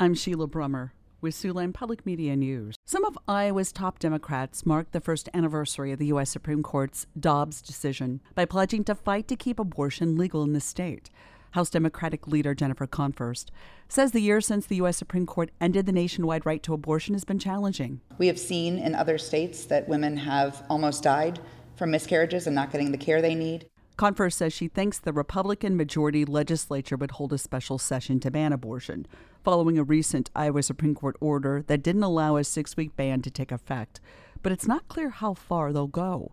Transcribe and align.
I'm 0.00 0.14
Sheila 0.14 0.48
Brummer 0.48 0.90
with 1.20 1.36
Siouxland 1.36 1.72
Public 1.72 2.04
Media 2.04 2.34
News. 2.34 2.74
Some 2.84 3.04
of 3.04 3.16
Iowa's 3.28 3.70
top 3.70 4.00
Democrats 4.00 4.66
marked 4.66 4.90
the 4.90 5.00
first 5.00 5.28
anniversary 5.32 5.92
of 5.92 6.00
the 6.00 6.06
U.S. 6.06 6.30
Supreme 6.30 6.64
Court's 6.64 7.06
Dobbs 7.18 7.62
decision 7.62 8.20
by 8.34 8.44
pledging 8.44 8.82
to 8.84 8.96
fight 8.96 9.28
to 9.28 9.36
keep 9.36 9.60
abortion 9.60 10.16
legal 10.18 10.42
in 10.42 10.52
the 10.52 10.58
state. 10.58 11.10
House 11.52 11.70
Democratic 11.70 12.26
leader 12.26 12.56
Jennifer 12.56 12.88
Konfrst 12.88 13.50
says 13.88 14.10
the 14.10 14.18
year 14.18 14.40
since 14.40 14.66
the 14.66 14.74
U.S. 14.76 14.96
Supreme 14.96 15.26
Court 15.26 15.52
ended 15.60 15.86
the 15.86 15.92
nationwide 15.92 16.44
right 16.44 16.64
to 16.64 16.74
abortion 16.74 17.14
has 17.14 17.24
been 17.24 17.38
challenging. 17.38 18.00
We 18.18 18.26
have 18.26 18.38
seen 18.40 18.78
in 18.78 18.96
other 18.96 19.16
states 19.16 19.64
that 19.66 19.88
women 19.88 20.16
have 20.16 20.64
almost 20.68 21.04
died 21.04 21.38
from 21.76 21.92
miscarriages 21.92 22.48
and 22.48 22.56
not 22.56 22.72
getting 22.72 22.90
the 22.90 22.98
care 22.98 23.22
they 23.22 23.36
need. 23.36 23.68
Konfrst 23.96 24.32
says 24.34 24.52
she 24.52 24.66
thinks 24.66 24.98
the 24.98 25.12
Republican 25.12 25.76
majority 25.76 26.24
legislature 26.24 26.96
would 26.96 27.12
hold 27.12 27.32
a 27.32 27.38
special 27.38 27.78
session 27.78 28.18
to 28.20 28.30
ban 28.30 28.52
abortion, 28.52 29.06
following 29.44 29.78
a 29.78 29.84
recent 29.84 30.30
Iowa 30.34 30.64
Supreme 30.64 30.96
Court 30.96 31.16
order 31.20 31.62
that 31.68 31.82
didn't 31.82 32.02
allow 32.02 32.36
a 32.36 32.42
six 32.42 32.76
week 32.76 32.96
ban 32.96 33.22
to 33.22 33.30
take 33.30 33.52
effect. 33.52 34.00
But 34.42 34.50
it's 34.50 34.66
not 34.66 34.88
clear 34.88 35.10
how 35.10 35.34
far 35.34 35.72
they'll 35.72 35.86
go. 35.86 36.32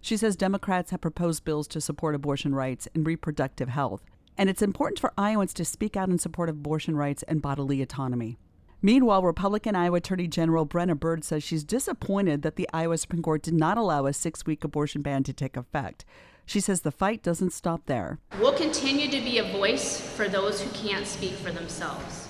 She 0.00 0.16
says 0.16 0.34
Democrats 0.34 0.90
have 0.92 1.02
proposed 1.02 1.44
bills 1.44 1.68
to 1.68 1.80
support 1.80 2.14
abortion 2.14 2.54
rights 2.54 2.88
and 2.94 3.06
reproductive 3.06 3.68
health, 3.68 4.02
and 4.38 4.48
it's 4.48 4.62
important 4.62 4.98
for 4.98 5.12
Iowans 5.18 5.52
to 5.54 5.64
speak 5.64 5.96
out 5.96 6.08
in 6.08 6.18
support 6.18 6.48
of 6.48 6.56
abortion 6.56 6.96
rights 6.96 7.22
and 7.24 7.42
bodily 7.42 7.82
autonomy. 7.82 8.38
Meanwhile, 8.80 9.22
Republican 9.22 9.76
Iowa 9.76 9.96
Attorney 9.96 10.26
General 10.26 10.66
Brenna 10.66 10.98
Bird 10.98 11.24
says 11.24 11.42
she's 11.42 11.64
disappointed 11.64 12.42
that 12.42 12.56
the 12.56 12.68
Iowa 12.72 12.98
Supreme 12.98 13.22
Court 13.22 13.42
did 13.42 13.54
not 13.54 13.78
allow 13.78 14.04
a 14.04 14.12
six 14.12 14.44
week 14.44 14.62
abortion 14.64 15.00
ban 15.00 15.22
to 15.22 15.32
take 15.32 15.56
effect. 15.56 16.04
She 16.46 16.60
says 16.60 16.82
the 16.82 16.90
fight 16.90 17.22
doesn't 17.22 17.52
stop 17.52 17.86
there. 17.86 18.18
We'll 18.38 18.56
continue 18.56 19.10
to 19.10 19.20
be 19.20 19.38
a 19.38 19.52
voice 19.52 20.00
for 20.00 20.28
those 20.28 20.60
who 20.60 20.70
can't 20.70 21.06
speak 21.06 21.32
for 21.32 21.50
themselves. 21.50 22.28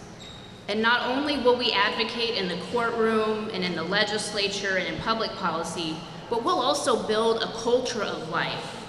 And 0.68 0.80
not 0.80 1.08
only 1.08 1.38
will 1.38 1.56
we 1.56 1.72
advocate 1.72 2.36
in 2.36 2.48
the 2.48 2.56
courtroom 2.72 3.50
and 3.52 3.64
in 3.64 3.74
the 3.74 3.82
legislature 3.82 4.76
and 4.76 4.94
in 4.94 5.00
public 5.02 5.30
policy, 5.32 5.96
but 6.30 6.42
we'll 6.42 6.60
also 6.60 7.06
build 7.06 7.42
a 7.42 7.52
culture 7.52 8.02
of 8.02 8.30
life 8.30 8.86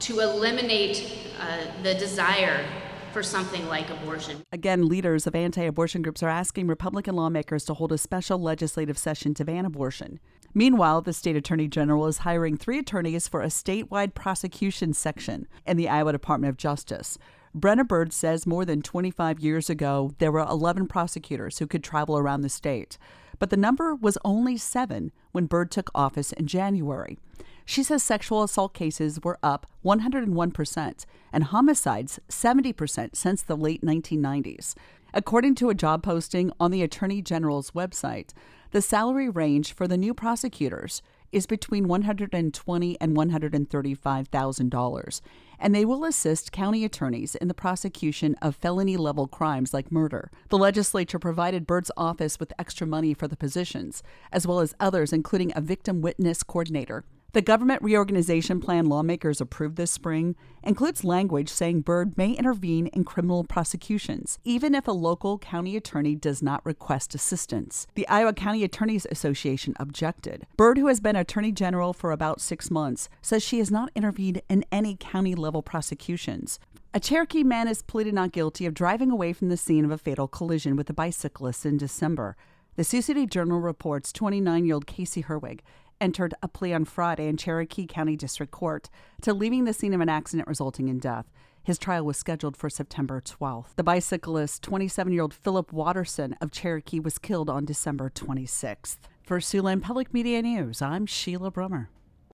to 0.00 0.20
eliminate 0.20 1.12
uh, 1.40 1.58
the 1.82 1.94
desire 1.94 2.64
for 3.12 3.22
something 3.22 3.66
like 3.68 3.90
abortion. 3.90 4.42
Again, 4.52 4.88
leaders 4.88 5.26
of 5.26 5.34
anti 5.34 5.62
abortion 5.62 6.02
groups 6.02 6.22
are 6.22 6.28
asking 6.28 6.66
Republican 6.66 7.14
lawmakers 7.14 7.64
to 7.66 7.74
hold 7.74 7.92
a 7.92 7.98
special 7.98 8.38
legislative 8.38 8.96
session 8.96 9.34
to 9.34 9.44
ban 9.44 9.64
abortion. 9.64 10.18
Meanwhile, 10.54 11.02
the 11.02 11.12
state 11.12 11.36
attorney 11.36 11.68
general 11.68 12.06
is 12.06 12.18
hiring 12.18 12.56
three 12.56 12.78
attorneys 12.78 13.26
for 13.26 13.40
a 13.40 13.46
statewide 13.46 14.14
prosecution 14.14 14.92
section 14.92 15.46
in 15.66 15.76
the 15.76 15.88
Iowa 15.88 16.12
Department 16.12 16.50
of 16.50 16.56
Justice. 16.58 17.18
Brenna 17.56 17.86
Bird 17.86 18.12
says 18.12 18.46
more 18.46 18.64
than 18.64 18.82
25 18.82 19.40
years 19.40 19.68
ago, 19.70 20.14
there 20.18 20.32
were 20.32 20.40
11 20.40 20.86
prosecutors 20.88 21.58
who 21.58 21.66
could 21.66 21.84
travel 21.84 22.18
around 22.18 22.42
the 22.42 22.48
state. 22.48 22.98
But 23.38 23.50
the 23.50 23.56
number 23.56 23.94
was 23.94 24.18
only 24.24 24.56
seven 24.56 25.10
when 25.32 25.46
Bird 25.46 25.70
took 25.70 25.90
office 25.94 26.32
in 26.32 26.46
January. 26.46 27.18
She 27.64 27.82
says 27.82 28.02
sexual 28.02 28.42
assault 28.42 28.74
cases 28.74 29.20
were 29.22 29.38
up 29.42 29.66
101% 29.84 31.06
and 31.32 31.44
homicides 31.44 32.20
70% 32.28 33.16
since 33.16 33.42
the 33.42 33.56
late 33.56 33.82
1990s. 33.82 34.74
According 35.14 35.56
to 35.56 35.68
a 35.68 35.74
job 35.74 36.02
posting 36.02 36.50
on 36.58 36.70
the 36.70 36.82
Attorney 36.82 37.20
General's 37.20 37.72
website, 37.72 38.30
the 38.70 38.80
salary 38.80 39.28
range 39.28 39.74
for 39.74 39.86
the 39.86 39.98
new 39.98 40.14
prosecutors 40.14 41.02
is 41.32 41.44
between 41.46 41.86
120 41.86 42.98
and 42.98 43.16
$135,000, 43.16 45.20
and 45.58 45.74
they 45.74 45.84
will 45.84 46.06
assist 46.06 46.50
county 46.50 46.82
attorneys 46.84 47.34
in 47.34 47.48
the 47.48 47.54
prosecution 47.54 48.36
of 48.40 48.56
felony 48.56 48.96
level 48.96 49.26
crimes 49.26 49.74
like 49.74 49.92
murder. 49.92 50.30
The 50.48 50.56
legislature 50.56 51.18
provided 51.18 51.66
Bird's 51.66 51.90
office 51.94 52.40
with 52.40 52.54
extra 52.58 52.86
money 52.86 53.12
for 53.12 53.28
the 53.28 53.36
positions, 53.36 54.02
as 54.32 54.46
well 54.46 54.60
as 54.60 54.74
others, 54.80 55.12
including 55.12 55.52
a 55.54 55.60
victim 55.60 56.00
witness 56.00 56.42
coordinator. 56.42 57.04
The 57.34 57.40
government 57.40 57.80
reorganization 57.80 58.60
plan 58.60 58.84
lawmakers 58.84 59.40
approved 59.40 59.76
this 59.76 59.90
spring 59.90 60.36
includes 60.62 61.02
language 61.02 61.48
saying 61.48 61.80
Bird 61.80 62.18
may 62.18 62.32
intervene 62.32 62.88
in 62.88 63.04
criminal 63.04 63.42
prosecutions, 63.42 64.38
even 64.44 64.74
if 64.74 64.86
a 64.86 64.92
local 64.92 65.38
county 65.38 65.74
attorney 65.74 66.14
does 66.14 66.42
not 66.42 66.60
request 66.66 67.14
assistance. 67.14 67.86
The 67.94 68.06
Iowa 68.06 68.34
County 68.34 68.64
Attorneys 68.64 69.06
Association 69.10 69.72
objected. 69.80 70.46
Bird, 70.58 70.76
who 70.76 70.88
has 70.88 71.00
been 71.00 71.16
Attorney 71.16 71.52
General 71.52 71.94
for 71.94 72.12
about 72.12 72.42
six 72.42 72.70
months, 72.70 73.08
says 73.22 73.42
she 73.42 73.60
has 73.60 73.70
not 73.70 73.90
intervened 73.94 74.42
in 74.50 74.66
any 74.70 74.94
county 75.00 75.34
level 75.34 75.62
prosecutions. 75.62 76.58
A 76.92 77.00
Cherokee 77.00 77.44
man 77.44 77.66
is 77.66 77.80
pleaded 77.80 78.12
not 78.12 78.32
guilty 78.32 78.66
of 78.66 78.74
driving 78.74 79.10
away 79.10 79.32
from 79.32 79.48
the 79.48 79.56
scene 79.56 79.86
of 79.86 79.90
a 79.90 79.96
fatal 79.96 80.28
collision 80.28 80.76
with 80.76 80.90
a 80.90 80.92
bicyclist 80.92 81.64
in 81.64 81.78
December. 81.78 82.36
The 82.76 82.84
Sioux 82.84 83.00
City 83.00 83.24
Journal 83.24 83.60
reports 83.60 84.12
29 84.12 84.66
year 84.66 84.74
old 84.74 84.86
Casey 84.86 85.22
Herwig 85.22 85.60
entered 86.02 86.34
a 86.42 86.48
plea 86.48 86.74
on 86.74 86.84
Friday 86.84 87.28
in 87.28 87.36
Cherokee 87.36 87.86
County 87.86 88.16
District 88.16 88.50
Court 88.50 88.90
to 89.22 89.32
leaving 89.32 89.64
the 89.64 89.72
scene 89.72 89.94
of 89.94 90.00
an 90.00 90.08
accident 90.08 90.48
resulting 90.48 90.88
in 90.88 90.98
death. 90.98 91.26
His 91.62 91.78
trial 91.78 92.04
was 92.04 92.16
scheduled 92.16 92.56
for 92.56 92.68
September 92.68 93.20
12th. 93.20 93.76
The 93.76 93.84
bicyclist, 93.84 94.64
27 94.64 95.12
year 95.12 95.22
old 95.22 95.32
Philip 95.32 95.72
Watterson 95.72 96.36
of 96.40 96.50
Cherokee, 96.50 96.98
was 96.98 97.18
killed 97.18 97.48
on 97.48 97.64
December 97.64 98.10
26th. 98.10 98.96
For 99.22 99.38
Siouxland 99.38 99.82
Public 99.82 100.12
Media 100.12 100.42
News, 100.42 100.82
I'm 100.82 101.06
Sheila 101.06 101.52
Brummer. 101.52 101.86